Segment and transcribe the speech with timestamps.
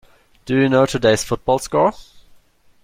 [0.45, 1.93] Do you know today's football score?